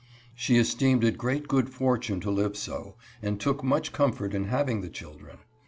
[0.33, 4.45] She es teemed it great good fortune to live so, and took much comfort in
[4.45, 5.37] having the children.